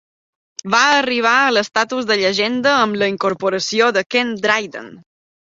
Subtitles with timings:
[0.73, 4.91] Va arribar a l'estatus de llegenda amb la incorporació de Ken Dryden.